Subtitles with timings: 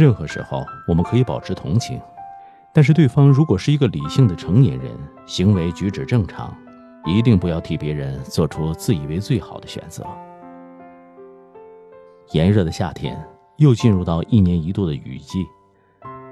[0.00, 2.00] 任何时候我们可以保持同情，
[2.72, 4.90] 但是对方如果是一个理性的成年人，
[5.26, 6.56] 行为举止正常，
[7.04, 10.02] 一定不要替别人做出自以为最好的选择。
[12.32, 13.22] 炎热的夏天
[13.58, 15.44] 又进入到一年一度的雨季，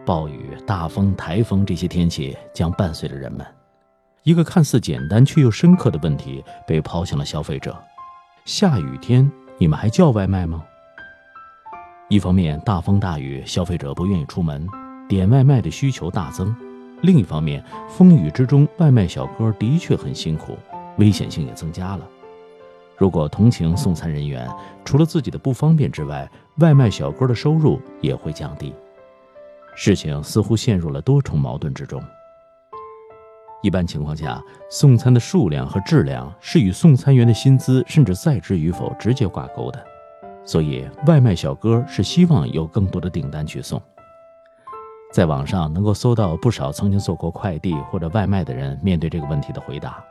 [0.07, 3.47] 暴雨、大风、台风这些天气将伴随着人们。
[4.23, 7.77] 一个看似简单却又深刻的问题被抛向了消费者：
[8.47, 10.65] 下雨天你们还叫外卖吗？
[12.11, 14.67] 一方面，大风大雨，消费者不愿意出门，
[15.07, 16.47] 点外卖的需求大增；
[17.03, 20.57] 另一方面，风雨之中，外卖小哥的确很辛苦，
[20.97, 22.09] 危险性也增加了。
[22.97, 24.49] 如果同情送餐人员，
[24.87, 26.27] 除了自己的不方便之外，
[26.61, 28.73] 外卖小哥的收入也会降低。
[29.77, 32.03] 事情似乎陷入了多重矛盾之中。
[33.63, 39.85] 一般情况下，送餐的数量和质量是与送餐员的薪资甚至在职与否直接挂钩的。
[40.49, 43.79] 所以，外卖小哥是希望有更多的订单去送。
[45.13, 50.03] 在网上能够搜到不少曾经做过快递或者外卖的人面对这个问题的回答，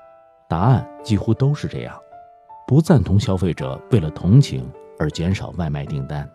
[0.48, 1.98] 答案几乎都是这样：
[2.68, 6.30] 不赞同消费者为了同情而减少外卖订单。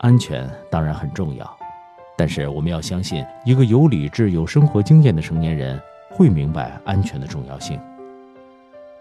[0.00, 1.56] 安全当然很重要，
[2.18, 7.80] 但是我们要相信，一个有理智、有生活经验的成年人会明白安全的重要性。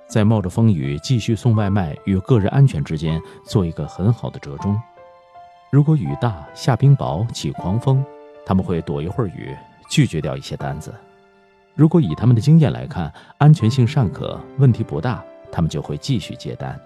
[0.08, 4.80] 在冒着风雨继续送外卖与个人安全之间做一个很好的折中。
[5.72, 8.06] 如果雨大下冰雹起狂风，
[8.46, 9.56] 他们会躲一会儿雨，
[9.90, 10.92] 拒绝掉一些单子；
[11.74, 16.80] 如果以他们的经验来看，安全性尚可，问题不大，他们就会继续接单。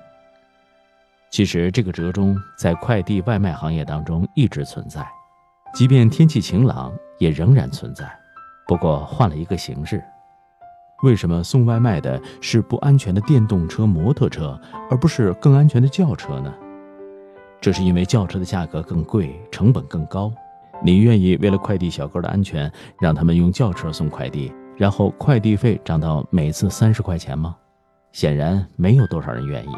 [1.30, 5.06] 其实这个折中在快递外卖行业当中一直存在，
[5.74, 8.10] 即便天气晴朗也仍然存在，
[8.66, 10.04] 不过换了一个形式。
[11.04, 16.54] 为什么送外卖的是不安全的电动车、摩托车，而不是更安全的轿车呢？
[17.62, 20.32] 这是因为轿车的价格更贵，成本更高。
[20.84, 22.72] 你愿意为了快递小哥的安全，
[23.02, 27.56] 让他们用轿车送快递，然后快递费涨到每次三十块钱吗？
[28.12, 29.72] 显然没有多少人愿意。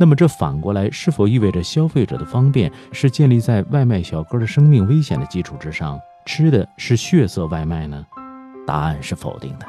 [0.00, 8.04] 那么这反过来是否意味着消费者的方便是建立在外卖小哥的生命危险的基础之上，吃的是血色外卖呢？
[8.66, 9.66] 答案是否定的。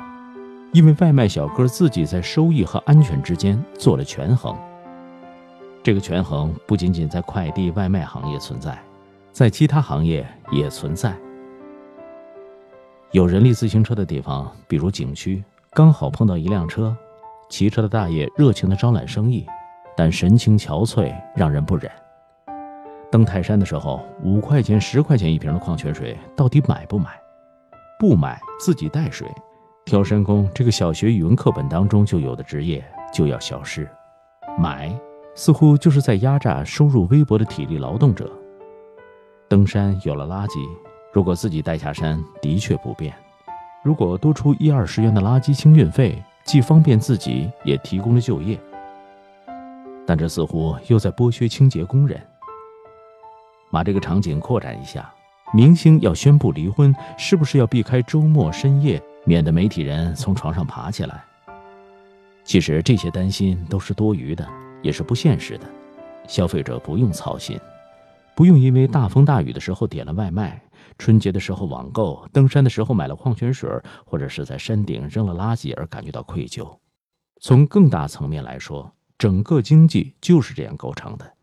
[0.74, 4.58] 因为外卖小哥自己在收益和安全之间做了权衡，
[5.84, 8.76] 这个权衡不仅仅在快递外卖行业存在，
[9.32, 11.16] 在其他行业也存在。
[13.12, 16.96] 有人力自行车的地方，比如景区，刚好碰到一辆车，
[17.50, 19.46] 骑车的大爷热情地招揽生意，
[19.96, 21.92] 但神情憔悴，让人不忍。
[23.12, 27.12] 登泰山的时候，五块钱、十块钱一瓶的矿泉水，到底买不买？
[28.00, 29.28] 不买，自己带水。
[29.86, 32.84] 挑山工这个小学语文课本当中就有的职业
[33.14, 33.88] 就要消失，
[34.58, 34.98] 买
[35.36, 38.32] 似乎就是在压榨收入微薄的体力劳动者。
[39.50, 40.58] 登山有了垃圾，
[41.12, 43.14] 如果自己带下山的确不便。
[43.84, 48.58] 如果多出一二十元的垃圾清运费，既方便自己，也提供了就业。
[50.08, 52.20] 但这似乎又在剥削清洁工人。
[53.70, 55.14] 把这个场景扩展一下，
[55.54, 59.02] 明星要宣布离婚，是不是要避开周末深夜？
[59.26, 61.24] 免得媒体人从床上爬起来。
[62.44, 64.48] 其实这些担心都是多余的，
[64.82, 65.66] 也是不现实的。
[66.28, 67.60] 消费者不用操心，
[68.36, 70.62] 不用因为大风大雨的时候点了外卖，
[70.98, 73.70] 春节的时候网购，登山的时候买了矿泉水，
[74.06, 76.78] 或者是在山顶扔了垃圾而感觉到愧疚。
[77.42, 81.34] 从更大层面来说，整个经济就是这样构成的。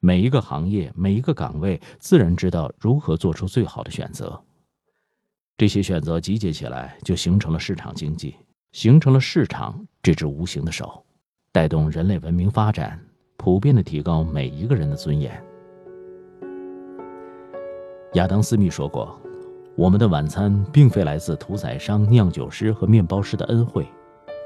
[0.00, 4.40] 每一个行业，每一个岗位，自然知道如何做出最好的选择。
[5.56, 8.34] 这些选择集结起来，就形成了市场经济，
[8.72, 11.04] 形成了市场这只无形的手，
[11.52, 12.98] 带动人类文明发展，
[13.36, 15.32] 普遍的提高每一个人的尊严。
[18.14, 19.16] 亚当·斯密说过
[19.78, 23.86] ：“我们的晚餐并非来自屠宰商、酿酒师和面包师的恩惠，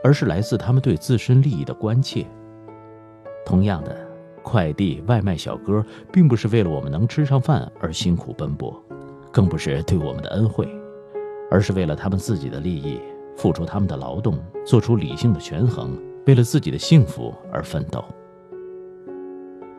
[0.04, 2.26] 而是来自他们对自身利益的关切。”
[3.46, 3.96] 同样的，
[4.42, 5.82] 快递外卖小哥
[6.12, 8.78] 并不是为了我们能吃上饭而辛苦奔波，
[9.32, 10.68] 更不是对我们的恩惠。
[11.50, 13.00] 而是为了他们自己的利益，
[13.36, 15.96] 付出他们的劳动，做出理性的权衡，
[16.26, 18.04] 为了自己的幸福而奋斗。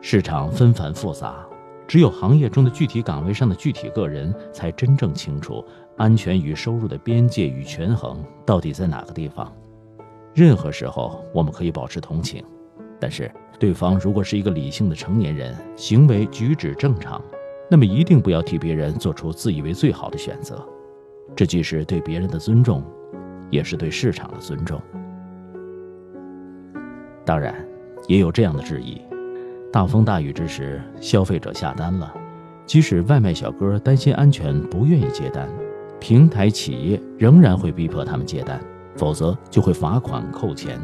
[0.00, 1.46] 市场纷繁复杂，
[1.86, 5.64] 只有行业中的具体岗位上的具体个人才真正清楚
[5.96, 9.52] 安全与收入的边界与权衡到底在哪个地方。
[10.32, 12.42] 任何时候，我们可以保持同情，
[12.98, 17.20] 但是对方如果是一个理性的成年人，行为举止正常，
[17.70, 20.66] 那么一定不要替别人做出自以为最好的选择。
[21.36, 22.82] 这既是对别人的尊重，
[23.50, 24.80] 也是对市场的尊重。
[27.24, 27.54] 当然，
[28.08, 29.00] 也有这样的质疑：
[29.72, 32.12] 大风大雨之时，消费者下单了，
[32.66, 35.48] 即使外卖小哥担心安全不愿意接单，
[36.00, 38.60] 平台企业仍然会逼迫他们接单，
[38.96, 40.78] 否则就会罚款扣钱。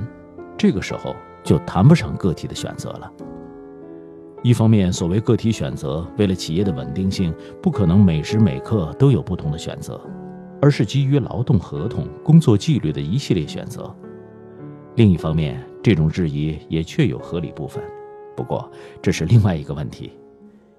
[0.56, 3.12] 这个时候就谈不上个体的选择了。
[4.42, 10.00] 一方面，所谓个体选择，为了企业的稳定性，不可能每时每刻都有不同的选择，
[10.60, 13.94] 而是基于劳动合同、工作纪律的一系列选择。
[14.94, 17.82] 另一方面，这种质疑也确有合理部分。
[18.36, 18.70] 不过，
[19.00, 20.12] 这是另外一个问题，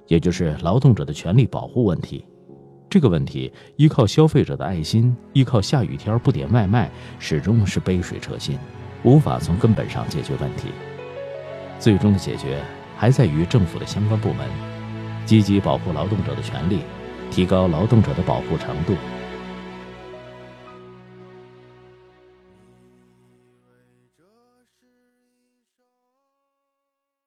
[0.07, 2.25] 也就是劳动者的权利保护问题。
[2.89, 6.89] 这个问题依靠消费者的爱心，依靠下雨天不点外卖，
[7.19, 8.57] 始终是杯水车薪，
[9.03, 10.69] 无法从根本上解决问题。
[11.79, 12.57] 最终的解决。
[12.99, 14.47] 还在于政府的相关部门
[15.23, 16.79] 积极保护劳动者的权利，
[17.29, 18.95] 提高劳动者的保护程度。